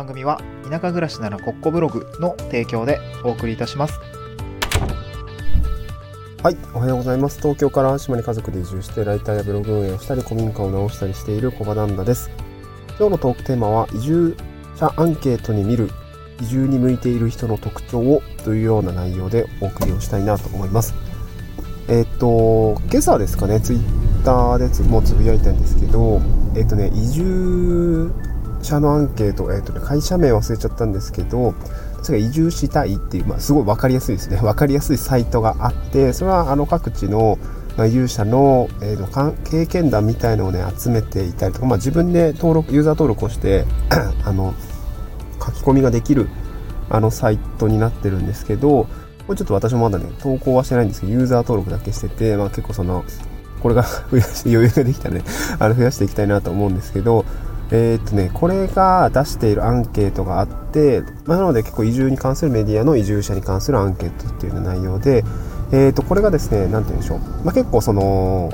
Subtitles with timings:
[0.00, 4.00] 番組は田舎暮らしならコッコブログの提供でお送りいたします
[6.42, 7.36] はい、おはようございます。
[7.36, 12.30] 東京から島に家族で移住してライターやブログ運営をしたり古民家を直したりしている小場旦那です。
[12.98, 14.36] 今日のトークテーマは移住
[14.74, 15.90] 者アンケートに見る
[16.40, 20.94] 移住に向いている人の特徴をというような内容でお送りをしたいなと思います。
[21.88, 26.22] えっ、と、今朝ですかね、ツイッターでつもうつぶやいたんですけど、
[26.56, 28.10] えっ、とね、移住
[28.62, 31.54] 者のアンケート、えっ、とね、会社名忘れちゃったんですけど、
[32.02, 34.38] それが移住したいっていう、まあ、すごい分かりやすいですね。
[34.42, 37.38] 分かりやすいサイトがあって、それはあの各地の、
[37.76, 43.64] まあ、移住者の,、えー、の経験談みたいのをね、集めていたりとか、まあ、自分で登録、ユーザー登録をして
[44.24, 44.54] あの、
[45.44, 46.28] 書き込みができる
[46.88, 48.86] あのサイトになってるんですけど、
[49.26, 53.04] これちょっと私もまだね、投稿はしてないんですけど、ユーザー登録だけしてて、まあ、結構その、
[53.62, 55.24] これが 増やして、余裕ができたらね、
[55.58, 57.24] あの増やしていきたいなと思うんですけど、
[57.72, 65.24] えー、っとね、これが出しているアンケートがあって、まあ、なので結構移住に関するメディアの移住者に関するアンケートっていう内容で、
[65.72, 68.52] えー、っとこれがですね、何て言うんでしょう、まあ、結構その、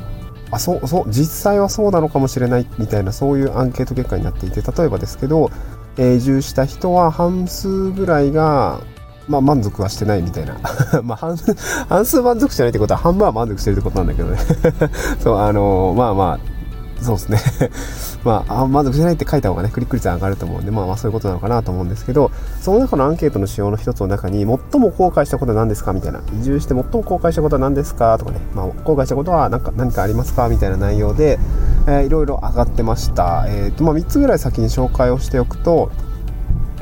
[0.51, 5.51] あそうそう実際はそうなのかもしれないみたいなそういうアンケート結果になっていて例えばですけど、
[5.97, 8.81] えー、移住した人は半数ぐらいが
[9.29, 10.57] まあ満足はしてないみたいな。
[11.03, 11.55] まあ半数、
[11.89, 14.39] 半数満足してないってことは半分は満足してるってことなんだけどね。
[15.19, 16.56] そう、あのー、まあまあ、
[17.03, 17.71] そうですね。
[18.25, 22.31] まあ、あ満足しないって書いた方がね、クリック率上がると思うんで、まあまあそういうことなのかなと思うんですけど、
[22.61, 26.21] その中のアンケートの仕様の一つの中に、最も後悔したことは何ですかみたいな。
[26.41, 31.39] 移住して最も後悔したことは何ですかとかね、まあ後悔したことは何か何かありますかみたいな内容で、
[31.87, 33.45] えー、いろいろ上がってました。
[33.49, 35.91] えっ、ー、と、まあ3つぐらい先に紹介をしておくと、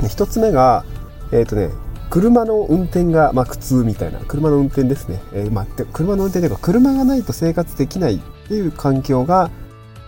[0.00, 0.84] 1つ目が、
[1.32, 1.70] えっ、ー、とね、
[2.10, 9.50] 車の運転が、まあ、苦痛みたいな車の運転ですね、えーまあ、車の運転というか車がないと生活できないっていう環境が、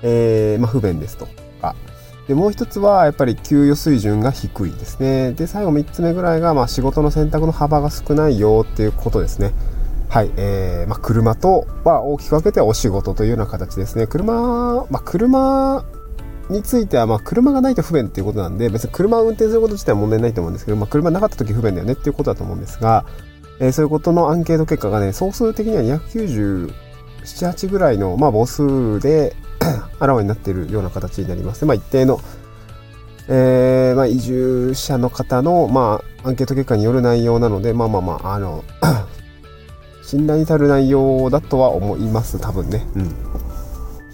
[0.02, 1.27] えー、まあ、不便ですと
[1.61, 1.75] か。
[2.28, 5.33] で、もう一つは、やっぱり給与水準が低いですね。
[5.33, 9.53] で、最後3つ目ぐらいが、まあ、仕事の選択の幅が少ないよっていうことですね。
[10.09, 10.31] はい。
[10.37, 14.06] えー、まあ、車とは大きく分けてお仕事というような形ですね。
[14.06, 15.84] 車、まあ、車
[16.50, 23.04] については、まあ、車がないと不便っていうことなんで、別に車を運転すること自体は問題ないと思うんですけど、まあ、車なかった時不便だよねっていうことだと思うんですが、
[23.60, 26.72] えー、そういうことのアンケート結果がね、総数的には297、
[27.25, 29.37] 8ぐらいの、まあ、母数で
[29.99, 31.65] あらわになっているような形になります。
[31.65, 32.21] まあ、一定の、
[33.28, 38.65] えー、まあ、移住者の方の、まあ、アンケート結果による内容なので、まあまあまあ、あの、
[40.03, 42.87] 信頼に足る内容だとは思います、多分ね。
[42.95, 43.03] うん。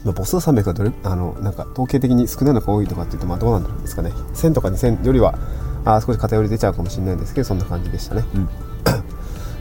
[0.04, 4.10] まあ、母数300がどれ、あの、なんか、統計的に少ないのか多いとかっていうと、まあ、どうなんですかね。
[4.34, 5.38] 1000とか2000よりは、
[5.84, 8.24] あ少し偏り出ちゃうかもしれないんですけど、そんな感じでしたね。
[8.34, 8.48] うん。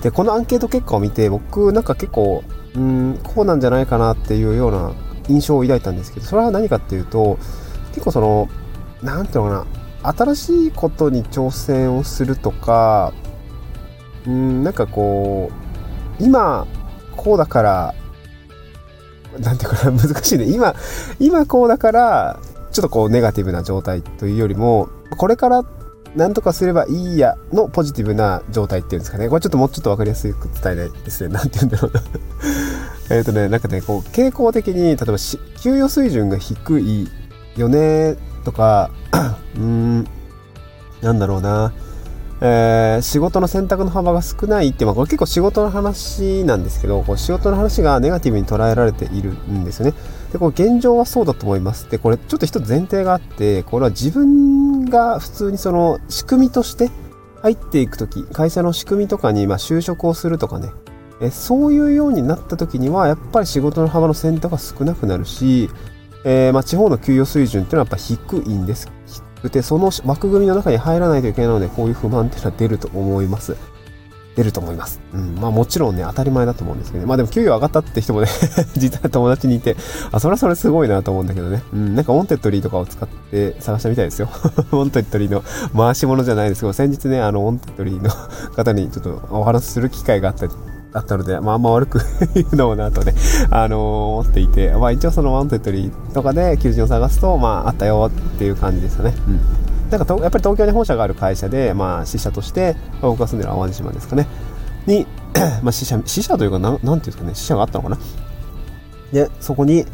[0.01, 2.43] で、このアンケート結果を見て、僕、なんか結構、
[2.75, 4.91] うん、こうなんじゃないかなっていうような
[5.31, 7.37] 印象を抱いたんですけど、それは何かっていうと、
[7.89, 8.49] 結構その、
[9.01, 9.67] なんていうのか
[10.03, 13.13] な、新しいことに挑戦をするとか、
[14.25, 15.51] うん、なんかこ
[16.19, 16.67] う、今、
[17.15, 17.95] こうだから、
[19.39, 20.45] なんていうかな、難しいね。
[20.45, 20.75] 今、
[21.19, 22.39] 今こうだから、
[22.71, 25.63] ちょっとこうネガティブな状態というよりも、これから
[26.15, 29.29] なんとかすればいいやのポジティブな状態っていうんですかね。
[29.29, 31.33] これちょっともうちょっとわかりやすく伝えないですね。
[31.33, 32.01] なんて言うんだろうな
[33.11, 35.03] えっとね、なんかね、こう、傾向的に、例えば
[35.61, 37.09] 給与水準が低い
[37.57, 38.89] よねとか、
[39.57, 40.07] うん、
[41.01, 41.73] なんだろうな、
[42.39, 49.93] えー、仕事の選択の幅が少ないって、まあ、これ結構仕事の話なんですけど、こう仕事の話がネガティブに捉えられているんですよね。
[50.31, 51.91] で、こう現状はそうだと思います。
[51.91, 56.89] で、これちょっと一つ前提があって、これは自分が普通にその仕組みとして
[57.41, 60.69] 入っていくとき、会社の仕組みとかにま就職をするとかね、
[61.21, 65.69] えそういうようになった時にはやっぱり仕事の幅の選択が少なくなるし、
[66.23, 68.91] えー、まあ、地方の給与水準っていうのはやっぱ低いんです。
[69.07, 73.55] 低くて、その枠組みの中に入らないといけないので、こういう不満っていうのは出ると思います。
[74.35, 75.01] 出ると思います。
[75.13, 75.35] うん。
[75.35, 77.07] まあもちろんね、当たり前だと思うんですけどね。
[77.07, 78.27] まあでも給与上がったって人もね
[78.77, 79.75] 実は友達にいて、
[80.11, 81.63] あ、それはそれすごいなと思うんだけどね。
[81.73, 81.95] うん。
[81.95, 84.29] なんかウォンテッドリーとかを使って探したみたいですよ。
[84.71, 85.43] ウォンテッドリーの
[85.75, 88.09] 回し者じゃないですけど、先日ね、あの、ウォンテッドリーの
[88.55, 90.47] 方にちょっとお話しする機会があった
[90.91, 91.99] だったので、まあ、あんま悪く
[92.33, 93.13] 言うのもなとね、
[93.49, 99.13] あのー、思っていて、まあ、一応そのウォンテッドリーとかで求人を探すと、まあ、あったよっていう感じですよね。
[99.27, 99.39] うん。
[99.89, 104.27] なんかやっぱり東京に本社がある会社で、まあ、支社として、まあ、僕が住んでる淡路島ですかね、
[104.85, 105.05] に、
[105.63, 107.97] まあ、支社、支社というか、なん、なんていうんですかね、支社があったのかな。
[109.11, 109.85] で、そこに、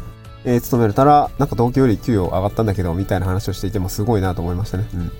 [0.44, 4.88] えー、勤めれたら、なんか東京より給与上がったんだけど、みたいな話をしていてもすごいなと思いましたね。
[4.94, 5.12] うん。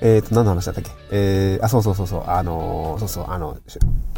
[0.00, 0.90] えっ、と、何の話だったっけ？
[1.10, 3.58] えー、あ、そうそうそうそう、あのー、そうそう、あの、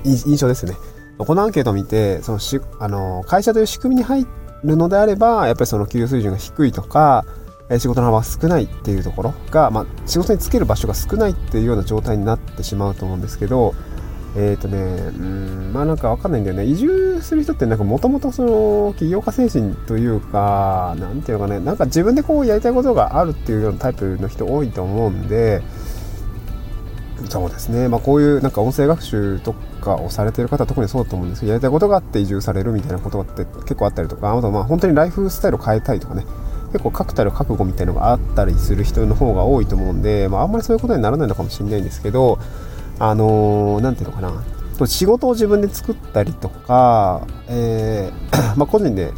[0.04, 0.74] 印象ですね。
[1.18, 4.26] このアンケートを見て、そのし、あのー、会社という仕組みに入
[4.64, 7.24] るのであれば、やっぱりその給与水準が低いとか、
[7.70, 13.74] え仕事の幅が少ないっていうところが、まあ、仕事につける場所が少ないっていうような状態になってしまうと思うんですけど、
[14.36, 16.64] えっ、ー、とね、うん、まあなんかわかんないんだよね。
[16.64, 25.62] 移住する人ってなんかもともとその起業家精神というか、なんていうのかね、なんか自分でこうやりたいことがあるっていうようなタイプの人多いと思うんで、
[27.28, 36.24] そうですね、まあこういうなんか音声学習とかをされてる方は特にそうだと思うんですけど、やりたいことがあって移住されるみたいなことって結構あったりとか、あとまあ本当にライフスタイルを変えたいとかね、
[36.72, 42.38] 結構確たる覚悟みたいなのがあったりする人の方が多いと思うんで、まああんまりそういうことにならないのかもしれないんですけど、
[43.00, 49.12] あのー、ていうのかな、仕事を自分で作ったりとか、えー、 まあ個人で、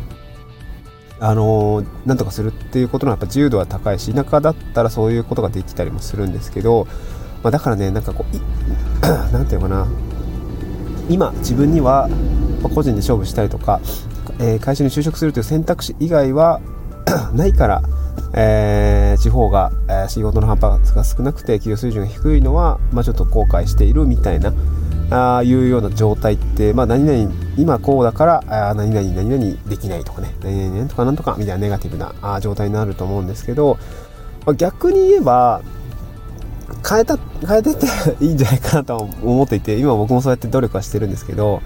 [1.18, 6.86] あのー、なんとかするっていうことのやっぱ自由度は高いし、田舎だったらそういうことができたりもするんですけど、
[7.42, 9.86] まあ、だからね、なんかこう、 なんていうのかな、
[11.08, 12.08] 今自分には
[12.62, 13.80] 個人で勝負したりとか、
[14.38, 16.60] えー、会社に就職するという選択肢以外は
[17.34, 17.82] ないから、
[18.34, 24.52] えー、地方が、えー、仕事の反発が少なくて給与水準が低いのは、まあ、ちょっと後悔しているみたいな
[25.10, 33.78] あいうような状態って、まあ、何々今こうだからあ何々何々できないとかね何々とかなんとかみたいなネガティブなあ状態になると思うんですけど、
[34.46, 35.60] まあ、逆に言えば
[36.88, 41.62] 変えた変えてっていいんじゃないかなと思っていて今僕もそうやって努力はしてるんですけど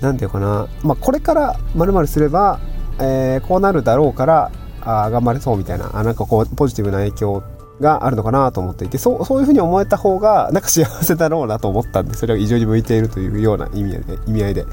[0.00, 2.58] 何て言うかな、まあ、これからまるすれば、
[2.98, 4.50] えー、こうなるだろうから
[4.84, 7.42] あ頑張れそうみたいなあなんかこうポジティブな影響
[7.80, 14.66] があるのかなと思っていてそうそういうふうに思えた方が なんか幸せだろうなと思ったんでそれが異常に向いているというような意味で意味合いで。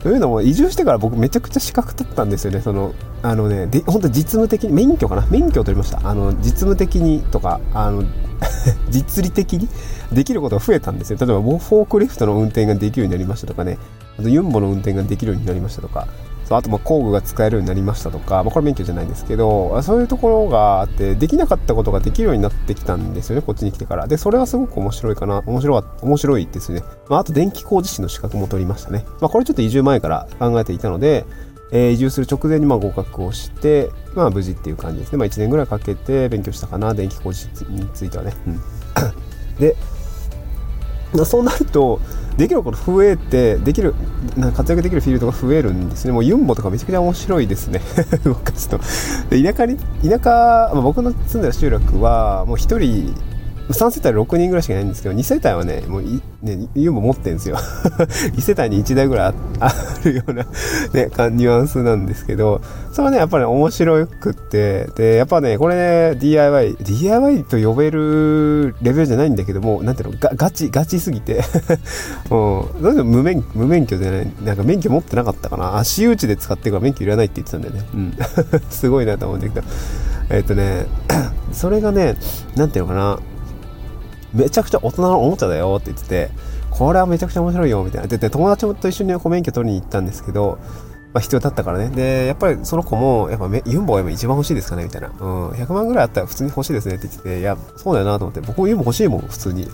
[0.00, 2.62] というのも移住してから僕めちゃくちゃ資格取ったんですよね。
[2.62, 5.26] そのあのねで本当実務的に免許かな？
[5.28, 6.00] 免許を取りました。
[6.08, 8.04] あの実務的にとかあの
[8.88, 9.68] 実利的に
[10.10, 11.18] できることが増えたんですよ。
[11.20, 13.76] 例えばフォークリフトの運転ができるようになりましたとかね
[14.18, 16.08] あとユンボの運転ができるようになりましたとか
[16.50, 24.08] そうあとま工具が使えるようになりましたとか、まあ、これ免許じゃないですけどそういうところがあってできなかったことができるようになってきたんですよねこっちに来てから。
[24.08, 31.24] でそれはすごく面白いかな面白い面白いですね、まあ、あと電気工事士の資格も取りましたね、まあ、これちょっと移住前から考えていたので
[31.72, 38.60] え、移住する直前にま合格をして、まあ、無事っていう感じですね、まあ、1年ぐらいかけて勉強したかな電気工事についてはね、うん、
[39.56, 39.76] で
[41.24, 42.00] そうなると
[42.40, 43.94] できること増えてできる
[44.56, 46.12] 活躍できるフィールドが増えるんですね。
[46.12, 47.82] もうユンボとかめちゃくちゃ面白いですね。
[48.24, 48.80] 僕たちと。
[49.28, 53.14] で田舎に田舎、まあ、僕の住んでる集落はもう1人
[53.72, 57.56] 3世帯6人ぐらいしかいないんですけど、2世帯はね、もう、ね、ユーモ持ってるんですよ。
[58.36, 59.72] 1世帯に1台ぐらいあ
[60.04, 60.48] るようなね、
[61.32, 62.60] ニュアンスなんですけど、
[62.92, 71.42] それはね、やっぱり、ね、面白くって、で、やっぱね、これね、DIY、DIY と呼べるレベルじゃないんだけども、なんていうの、ガガチ、ガチすぎて
[72.30, 75.76] もう、どうしても無免無免許でね、ない、なんか免許持ってなかったかな。
[75.76, 77.82] 足打ちで使ってから免許いらないって言ってたんだよね。
[77.94, 78.14] うん。
[78.70, 79.66] すごいなと思うんだけど。
[80.30, 80.86] えっ、ー、とね、
[81.52, 82.16] それがね、
[82.56, 83.18] なんていうのかな、
[84.34, 86.30] めちゃくちゃ大人のおもちゃだよって言ってて、
[86.70, 88.06] これはめちゃくちゃ面白いよみたいな。
[88.06, 90.58] で、で友達と一緒に免許取りに行ったんですけど、
[91.12, 91.88] まあ、必要だったからね。
[91.88, 95.08] で、やっぱりその子も、やっぱユンボが今一番欲しいですかねみたいな。
[95.08, 99.64] うん、100万ぐらいあったら普通に欲しいですねって言ってて、いや、そうだよなと思って、僕もユンボ欲しいもん、普通に。
[99.66, 99.68] っ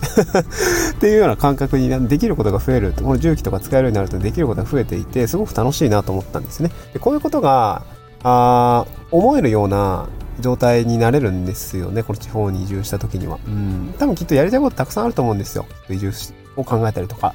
[0.99, 2.93] ていうような感覚にできることが増える。
[2.93, 6.71] この重機とか使えるようになるとできることが増えていて、すごく楽しいなと思ったんですね。
[6.93, 7.83] で、こういうことが、
[8.23, 10.07] あ思えるような
[10.39, 13.39] 状態になれるんですよね、この地方に移住した時には。
[13.47, 13.93] うん。
[13.97, 15.65] 多分きっとやりたいことたくさんあると思うんですよ。
[15.89, 16.11] 移住
[16.55, 17.33] を考えたりとか。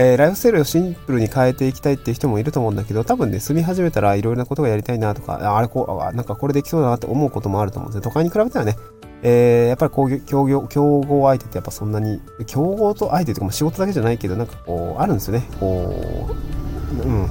[0.00, 8.02] えー、ライフスタイルをシンプルに変えていきたいっていう人もいると思うんだけど、多分ね、住み始めたらいろいろなことがやりたいなとか、あれこう、なんかこれできそうだなって思うこともあると思うんですね。
[8.02, 8.76] 都会に比べたらね、
[9.22, 15.42] えー、やっぱり工業競業競合相手ってやっぱそんなに、競合と相手というか仕事だけじゃないけど、なんかこう、あるんですよね。
[15.58, 16.57] こう、
[17.02, 17.30] うん、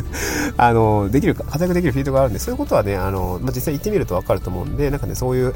[0.56, 5.54] あのできる活躍できるフィードがあるんでそういうことはねあの、まあ、実際行ってみると分かると思うんでなんかねそういう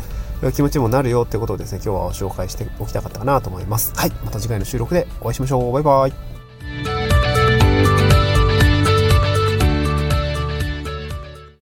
[0.54, 3.92] 気持ちもなるよってことをですね今日は紹介しておきたかったかなと思います。
[3.96, 4.12] はい。
[4.24, 5.72] また次回の収録でお会いしましょう。
[5.72, 6.35] バイバイ。